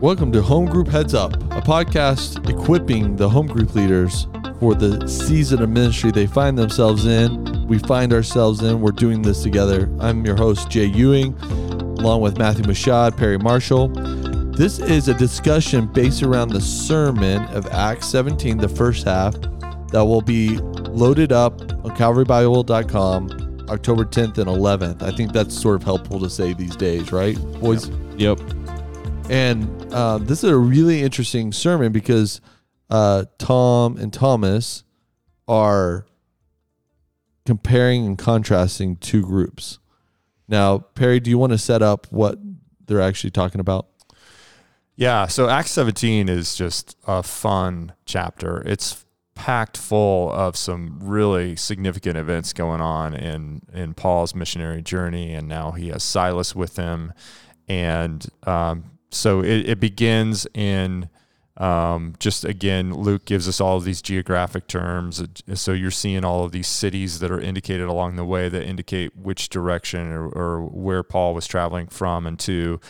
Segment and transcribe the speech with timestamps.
[0.00, 4.26] Welcome to Home Group Heads Up, a podcast equipping the home group leaders
[4.58, 7.68] for the season of ministry they find themselves in.
[7.68, 8.80] We find ourselves in.
[8.80, 9.94] We're doing this together.
[10.00, 13.88] I'm your host, Jay Ewing, along with Matthew Mashad, Perry Marshall.
[14.52, 19.34] This is a discussion based around the sermon of Acts 17, the first half,
[19.88, 20.56] that will be
[20.88, 25.02] loaded up on calvarybible.com October 10th and 11th.
[25.02, 27.90] I think that's sort of helpful to say these days, right, boys?
[28.16, 28.40] Yep.
[29.30, 32.40] And uh, this is a really interesting sermon because
[32.90, 34.82] uh, Tom and Thomas
[35.46, 36.04] are
[37.46, 39.78] comparing and contrasting two groups.
[40.48, 42.40] Now, Perry, do you want to set up what
[42.86, 43.86] they're actually talking about?
[44.96, 45.28] Yeah.
[45.28, 48.64] So Acts 17 is just a fun chapter.
[48.66, 49.04] It's
[49.36, 55.46] packed full of some really significant events going on in in Paul's missionary journey, and
[55.46, 57.12] now he has Silas with him,
[57.68, 61.08] and um, so it, it begins in
[61.60, 65.22] um, just again, Luke gives us all of these geographic terms.
[65.54, 69.14] So you're seeing all of these cities that are indicated along the way that indicate
[69.14, 72.80] which direction or, or where Paul was traveling from and to.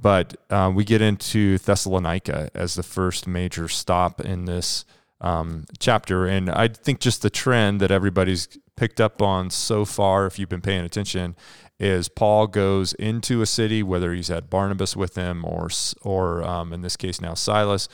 [0.00, 4.86] But um, we get into Thessalonica as the first major stop in this
[5.20, 6.26] um, chapter.
[6.26, 10.48] And I think just the trend that everybody's picked up on so far, if you've
[10.48, 11.36] been paying attention,
[11.78, 15.68] is Paul goes into a city, whether he's had Barnabas with him or,
[16.02, 17.88] or um, in this case now Silas,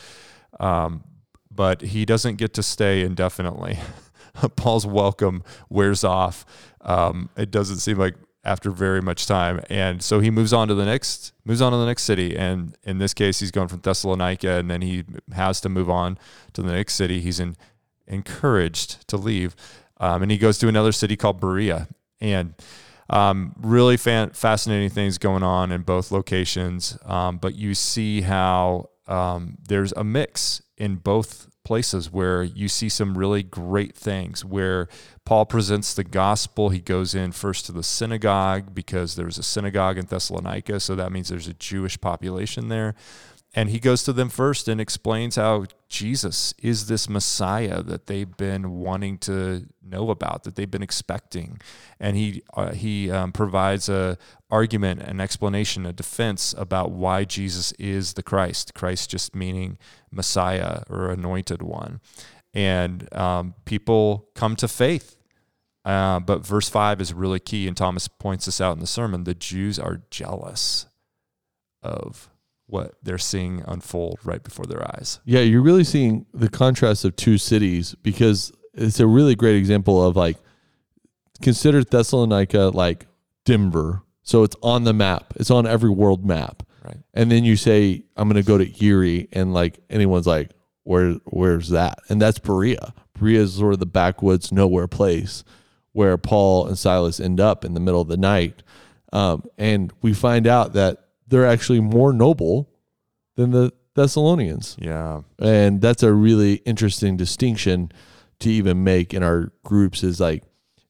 [0.61, 1.05] um,
[1.51, 3.79] but he doesn't get to stay indefinitely.
[4.57, 6.47] Paul's welcome wears off.
[6.81, 10.75] Um, it doesn't seem like after very much time, and so he moves on to
[10.75, 12.37] the next moves on to the next city.
[12.37, 16.19] And in this case, he's going from Thessalonica, and then he has to move on
[16.55, 17.21] to the next city.
[17.21, 17.57] He's in,
[18.07, 19.55] encouraged to leave,
[19.99, 21.89] um, and he goes to another city called Berea,
[22.21, 22.55] and
[23.13, 29.59] um, really fascinating things going on in both locations, um, but you see how um,
[29.69, 34.45] there's a mix in both places where you see some really great things.
[34.45, 34.89] Where
[35.27, 39.99] Paul presents the gospel, he goes in first to the synagogue because there's a synagogue
[39.99, 42.95] in Thessalonica, so that means there's a Jewish population there.
[43.55, 48.35] And he goes to them first and explains how Jesus is this Messiah that they've
[48.39, 51.61] been wanting to know about, that they've been expecting,
[52.01, 54.17] and he uh, he um, provides a
[54.49, 58.73] argument, an explanation, a defense about why Jesus is the Christ.
[58.73, 59.77] Christ just meaning
[60.11, 62.01] Messiah or anointed one,
[62.55, 65.19] and um, people come to faith.
[65.85, 69.25] Uh, but verse five is really key, and Thomas points this out in the sermon.
[69.25, 70.87] The Jews are jealous
[71.83, 72.31] of
[72.73, 75.21] what they're seeing unfold right before their eyes.
[75.27, 80.03] Yeah, you're really seeing the contrast of two cities because it's a really great example
[80.03, 80.39] of like
[81.43, 83.07] consider Thessalonica like
[83.45, 84.03] Denver.
[84.23, 85.35] So it's on the map.
[85.37, 86.63] It's on every world map.
[86.83, 86.97] Right.
[87.13, 90.53] And then you say, I'm gonna go to Erie and like anyone's like,
[90.85, 91.99] Where where's that?
[92.09, 92.95] And that's Berea.
[93.19, 95.45] Berea is sort of the backwoods, nowhere place
[95.93, 98.63] where Paul and Silas end up in the middle of the night.
[99.13, 101.02] Um, and we find out that
[101.33, 102.69] they're actually more noble
[103.37, 104.77] than the Thessalonians.
[104.79, 105.23] Yeah.
[105.39, 107.91] And that's a really interesting distinction
[108.41, 110.45] to even make in our groups is like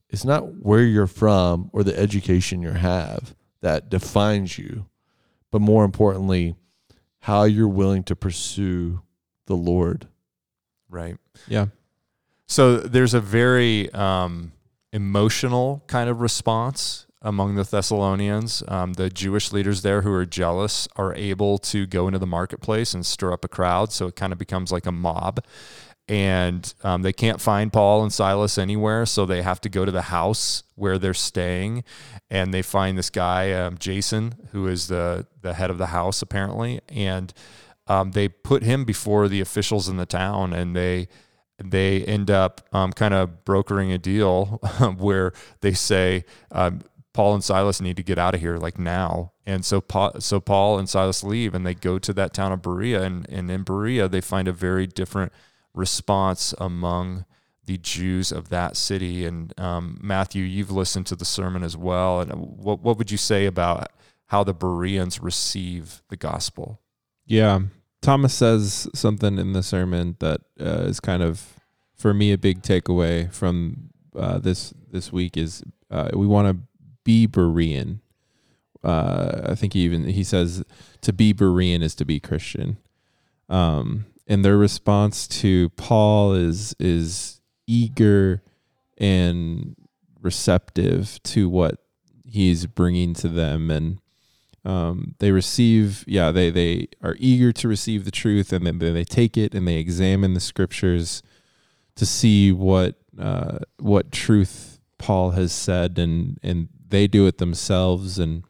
[0.09, 4.87] it's not where you're from or the education you have that defines you,
[5.53, 6.57] but more importantly,
[7.21, 9.01] how you're willing to pursue
[9.47, 10.09] the Lord.
[10.89, 11.17] Right.
[11.47, 11.67] Yeah.
[12.47, 14.53] So there's a very um,
[14.93, 18.62] emotional kind of response among the Thessalonians.
[18.69, 22.93] Um, the Jewish leaders there who are jealous are able to go into the marketplace
[22.93, 23.93] and stir up a crowd.
[23.93, 25.44] So it kind of becomes like a mob.
[26.09, 29.06] And um, they can't find Paul and Silas anywhere.
[29.06, 31.84] So they have to go to the house where they're staying.
[32.28, 36.21] And they find this guy, um, Jason, who is the, the head of the house,
[36.21, 36.81] apparently.
[36.88, 37.32] And
[37.87, 41.09] um, they put him before the officials in the town and they
[41.65, 44.47] they end up um, kind of brokering a deal
[44.99, 46.81] where they say, um,
[47.12, 49.32] Paul and Silas need to get out of here like now.
[49.44, 52.62] And so Paul, so Paul and Silas leave and they go to that town of
[52.62, 55.32] Berea and, and in Berea they find a very different
[55.75, 57.25] response among
[57.64, 59.25] the Jews of that city.
[59.25, 62.20] And um, Matthew, you've listened to the sermon as well.
[62.20, 63.91] And what, what would you say about
[64.26, 66.81] how the Bereans receive the gospel?
[67.26, 67.61] Yeah.
[68.00, 71.61] Thomas says something in the sermon that uh, is kind of,
[71.94, 76.62] for me, a big takeaway from uh, this this week is uh, we want to
[77.04, 78.00] be Berean.
[78.84, 80.64] Uh, I think he even he says
[81.00, 82.78] to be Berean is to be Christian.
[83.49, 88.43] Um, and their response to Paul is is eager
[88.99, 89.76] and
[90.20, 91.78] receptive to what
[92.25, 93.99] he's bringing to them, and
[94.64, 99.04] Um, they receive, yeah, they they are eager to receive the truth, and then they
[99.04, 101.22] take it and they examine the scriptures
[101.96, 108.21] to see what uh, what truth Paul has said, and and they do it themselves,
[108.21, 108.44] and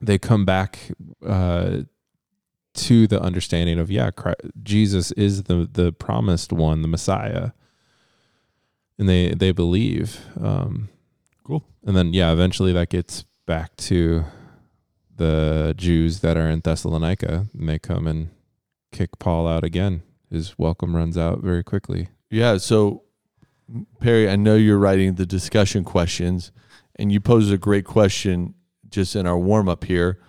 [0.00, 0.78] they come back
[1.24, 1.82] uh,
[2.74, 7.52] to the understanding of yeah, Christ, Jesus is the the promised one, the Messiah,
[8.98, 10.20] and they they believe.
[10.40, 10.88] Um,
[11.46, 11.64] Cool.
[11.84, 14.24] And then yeah, eventually that gets back to
[15.14, 18.30] the Jews that are in Thessalonica, and they come and
[18.90, 20.02] kick Paul out again.
[20.28, 22.08] His welcome runs out very quickly.
[22.30, 22.56] Yeah.
[22.56, 23.04] So,
[24.00, 26.50] Perry, I know you're writing the discussion questions,
[26.98, 28.54] and you posed a great question
[28.88, 30.20] just in our warm up here,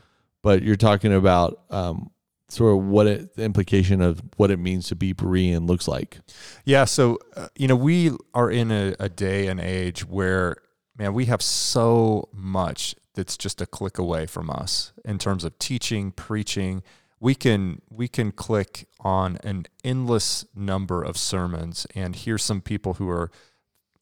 [0.41, 2.11] but you're talking about um,
[2.49, 6.19] sort of what it, the implication of what it means to be Berean looks like.
[6.65, 6.85] Yeah.
[6.85, 10.57] So, uh, you know, we are in a, a day and age where,
[10.97, 15.57] man, we have so much that's just a click away from us in terms of
[15.59, 16.83] teaching, preaching.
[17.19, 22.95] We can we can click on an endless number of sermons and hear some people
[22.95, 23.31] who are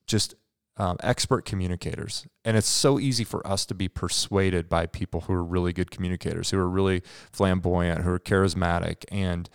[0.06, 0.36] just
[0.78, 5.34] um, expert communicators, and it's so easy for us to be persuaded by people who
[5.34, 7.02] are really good communicators, who are really
[7.32, 9.50] flamboyant, who are charismatic, and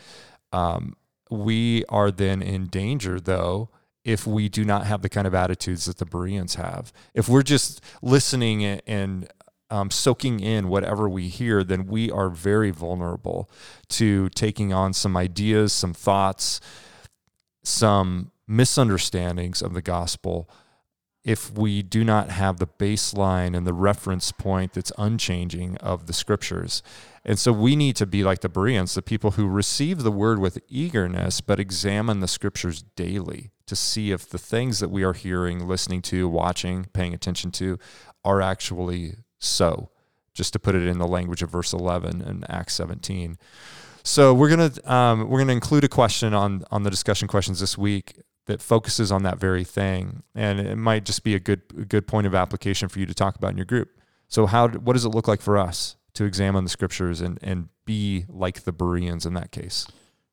[0.53, 0.97] um,
[1.31, 3.71] we are then in danger though
[4.05, 6.93] if we do not have the kind of attitudes that the Bereans have.
[7.15, 9.29] If we're just listening and
[9.71, 13.51] um, soaking in whatever we hear, then we are very vulnerable
[13.91, 16.61] to taking on some ideas, some thoughts,
[17.63, 20.51] some misunderstandings of the gospel
[21.23, 26.13] if we do not have the baseline and the reference point that's unchanging of the
[26.13, 26.83] scriptures.
[27.25, 30.39] And so we need to be like the Bereans, the people who receive the word
[30.39, 35.13] with eagerness, but examine the scriptures daily to see if the things that we are
[35.13, 37.79] hearing, listening to, watching, paying attention to
[38.25, 39.91] are actually so.
[40.33, 43.37] Just to put it in the language of verse 11 and Acts 17.
[44.03, 47.77] So we're gonna um, we're gonna include a question on on the discussion questions this
[47.77, 48.15] week
[48.51, 52.07] that focuses on that very thing, and it might just be a good a good
[52.07, 53.89] point of application for you to talk about in your group.
[54.29, 57.69] So how what does it look like for us to examine the scriptures and and
[57.85, 59.87] be like the Bereans in that case?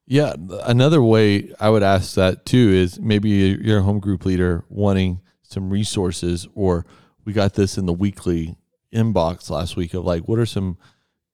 [0.06, 0.34] Yeah,
[0.64, 5.22] another way I would ask that too is maybe you're a home group leader wanting
[5.44, 6.86] some resources, or
[7.26, 8.58] we got this in the weekly
[8.94, 10.78] inbox last week of like, what are some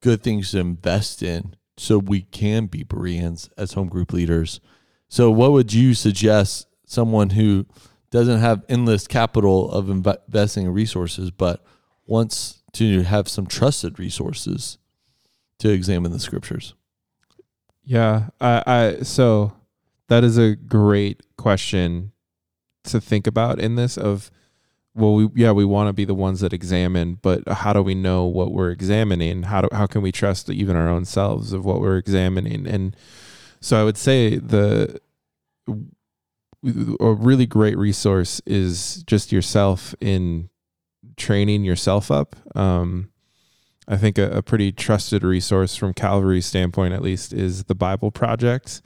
[0.02, 4.60] good things to invest in so we can be Bereans as home group leaders?
[5.08, 7.66] So, what would you suggest someone who
[8.12, 11.64] doesn't have endless capital of investing in resources, but
[12.06, 14.78] wants to have some trusted resources
[15.60, 16.74] to examine the scriptures?
[17.84, 19.54] Yeah, I, I so
[20.10, 22.12] that is a great question
[22.84, 24.30] to think about in this of
[24.94, 27.96] well we yeah we want to be the ones that examine but how do we
[27.96, 31.66] know what we're examining how do how can we trust even our own selves of
[31.66, 32.96] what we're examining and
[33.62, 35.00] so i would say the
[36.64, 40.50] a really great resource is just yourself in
[41.18, 43.10] training yourself up um,
[43.88, 48.12] I think a, a, pretty trusted resource from Calvary's standpoint, at least, is the Bible
[48.12, 48.82] Project.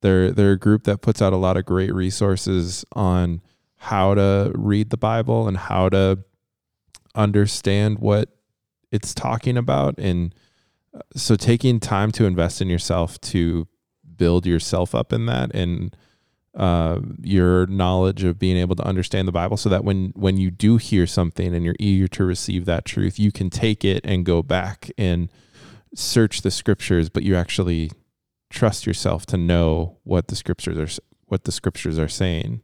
[0.00, 3.40] They're they're a group that puts out a lot of great resources on
[3.76, 6.18] how to read the Bible and how to
[7.14, 8.36] understand what
[8.90, 10.34] it's talking about, and
[10.94, 13.66] uh, so taking time to invest in yourself to
[14.16, 15.96] build yourself up in that and
[16.56, 20.50] uh, your knowledge of being able to understand the Bible, so that when when you
[20.50, 24.24] do hear something and you're eager to receive that truth, you can take it and
[24.24, 25.30] go back and
[25.94, 27.90] search the scriptures, but you actually
[28.50, 32.60] trust yourself to know what the scriptures are what the scriptures are saying.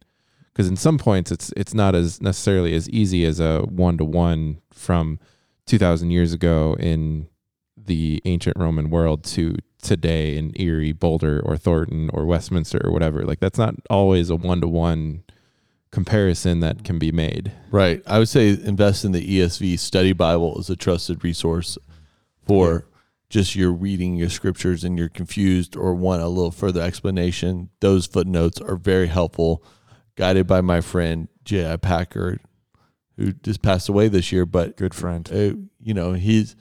[0.52, 4.04] Because in some points, it's it's not as necessarily as easy as a one to
[4.04, 5.18] one from
[5.66, 7.28] two thousand years ago in
[7.76, 13.22] the ancient Roman world to today in Erie, Boulder, or Thornton, or Westminster, or whatever.
[13.24, 15.24] Like that's not always a one to one
[15.90, 17.52] comparison that can be made.
[17.70, 18.02] Right.
[18.06, 21.78] I would say invest in the ESV study Bible as a trusted resource
[22.46, 22.98] for yeah.
[23.28, 27.70] just your reading your scriptures and you're confused or want a little further explanation.
[27.80, 29.64] Those footnotes are very helpful,
[30.16, 31.76] guided by my friend J.I.
[31.76, 32.38] Packer,
[33.16, 34.46] who just passed away this year.
[34.46, 36.54] But good friend, uh, you know, he's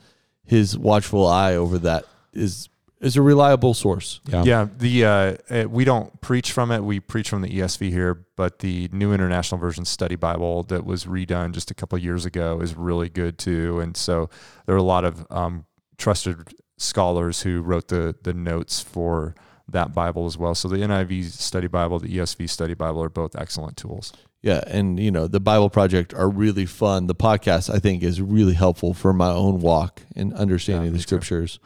[0.44, 2.68] his watchful eye over that is
[3.00, 4.20] is a reliable source.
[4.26, 4.42] Yeah.
[4.44, 4.68] Yeah.
[4.76, 5.04] The
[5.50, 6.82] uh, we don't preach from it.
[6.84, 11.04] We preach from the ESV here, but the New International Version Study Bible that was
[11.06, 13.80] redone just a couple years ago is really good too.
[13.80, 14.28] And so
[14.66, 15.64] there are a lot of um,
[15.98, 19.34] trusted scholars who wrote the the notes for
[19.68, 20.54] that Bible as well.
[20.54, 24.12] So the NIV Study Bible, the ESV Study Bible are both excellent tools.
[24.42, 27.06] Yeah, and you know the Bible Project are really fun.
[27.06, 30.96] The podcast I think is really helpful for my own walk and understanding Yeah, the
[30.96, 31.02] me too.
[31.02, 31.58] scriptures.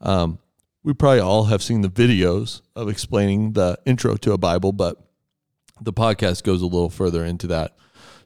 [0.00, 0.38] Um,
[0.82, 4.96] we probably all have seen the videos of explaining the intro to a Bible, but
[5.80, 7.76] the podcast goes a little further into that.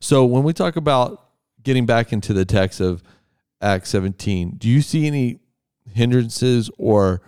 [0.00, 1.30] So when we talk about
[1.62, 3.02] getting back into the text of
[3.60, 5.40] Acts 17, do you see any
[5.92, 7.22] hindrances or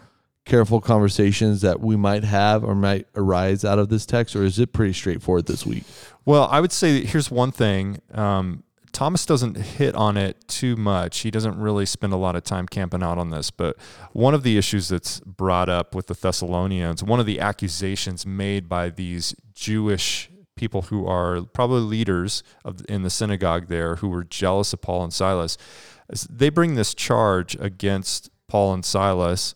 [0.45, 4.59] careful conversations that we might have or might arise out of this text, or is
[4.59, 5.85] it pretty straightforward this week?
[6.25, 8.01] Well, I would say that here's one thing.
[8.13, 8.63] Um,
[8.97, 11.19] Thomas doesn't hit on it too much.
[11.19, 13.51] He doesn't really spend a lot of time camping out on this.
[13.51, 13.77] But
[14.15, 18.71] one of the issues that's brought up with the Thessalonians, one of the accusations made
[18.71, 24.25] by these Jewish people who are probably leaders of, in the synagogue there who were
[24.25, 25.59] jealous of Paul and Silas,
[26.31, 29.55] they bring this charge against Paul and Silas,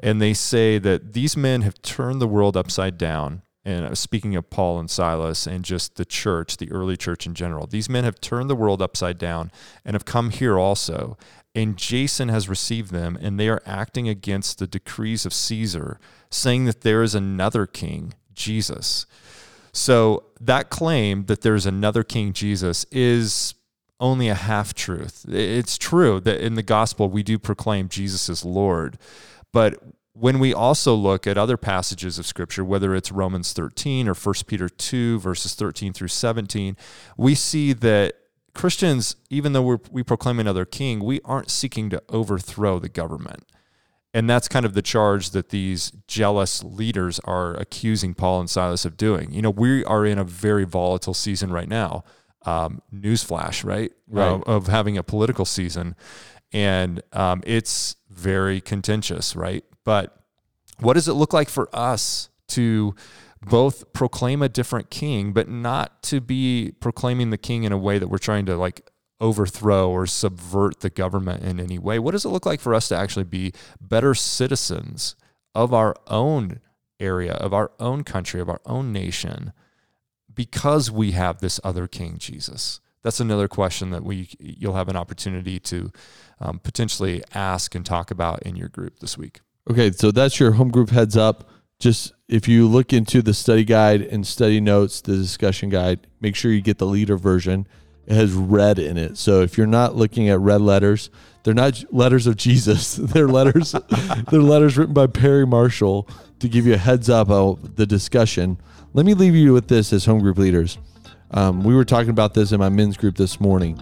[0.00, 4.36] and they say that these men have turned the world upside down and uh, speaking
[4.36, 8.04] of Paul and Silas and just the church, the early church in general, these men
[8.04, 9.50] have turned the world upside down
[9.84, 11.18] and have come here also.
[11.54, 15.98] And Jason has received them, and they are acting against the decrees of Caesar,
[16.30, 19.04] saying that there is another king, Jesus.
[19.72, 23.54] So that claim that there's another king, Jesus, is
[23.98, 25.26] only a half truth.
[25.28, 28.96] It's true that in the gospel we do proclaim Jesus as Lord,
[29.52, 34.14] but when we also look at other passages of scripture, whether it's Romans 13 or
[34.14, 36.76] 1 Peter 2, verses 13 through 17,
[37.16, 38.14] we see that
[38.54, 43.44] Christians, even though we're, we proclaim another king, we aren't seeking to overthrow the government.
[44.12, 48.84] And that's kind of the charge that these jealous leaders are accusing Paul and Silas
[48.84, 49.32] of doing.
[49.32, 52.02] You know, we are in a very volatile season right now.
[52.44, 53.92] Um, newsflash, right?
[54.08, 54.26] Right.
[54.26, 55.94] Uh, of having a political season.
[56.52, 59.64] And um, it's very contentious, right?
[59.84, 60.16] But
[60.78, 62.94] what does it look like for us to
[63.42, 67.98] both proclaim a different king, but not to be proclaiming the king in a way
[67.98, 71.98] that we're trying to like overthrow or subvert the government in any way?
[71.98, 75.14] What does it look like for us to actually be better citizens
[75.54, 76.60] of our own
[76.98, 79.52] area, of our own country, of our own nation,
[80.32, 82.80] because we have this other king, Jesus?
[83.02, 85.90] That's another question that we you'll have an opportunity to
[86.38, 89.40] um, potentially ask and talk about in your group this week.
[89.70, 91.48] Okay, so that's your home group heads up.
[91.78, 96.34] Just if you look into the study guide and study notes, the discussion guide, make
[96.34, 97.68] sure you get the leader version.
[98.04, 99.16] It has red in it.
[99.16, 101.08] So if you're not looking at red letters,
[101.44, 102.96] they're not letters of Jesus.
[103.00, 103.76] they're letters
[104.30, 106.08] they're letters written by Perry Marshall
[106.40, 108.58] to give you a heads up of the discussion.
[108.92, 110.78] Let me leave you with this as home group leaders.
[111.30, 113.78] Um, we were talking about this in my men's group this morning.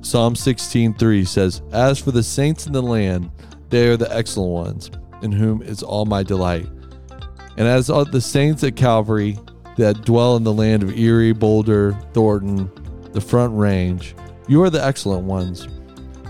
[0.00, 3.30] Psalm 16:3 says, "As for the saints in the land,
[3.70, 4.90] they are the excellent ones,
[5.22, 6.66] in whom is all my delight."
[7.56, 9.38] And as are the saints at Calvary
[9.76, 12.70] that dwell in the land of Erie, Boulder, Thornton,
[13.12, 14.14] the Front Range,
[14.46, 15.66] you are the excellent ones.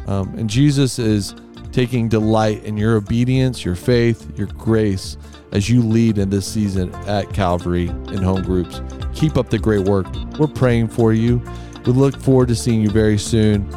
[0.07, 1.35] Um, and Jesus is
[1.71, 5.17] taking delight in your obedience, your faith, your grace
[5.53, 8.81] as you lead in this season at Calvary in home groups.
[9.15, 10.07] Keep up the great work.
[10.39, 11.43] We're praying for you.
[11.87, 13.69] We look forward to seeing you very soon.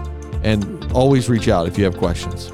[0.43, 2.51] And always reach out if you have questions.